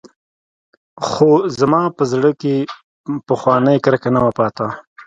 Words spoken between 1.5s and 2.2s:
زما په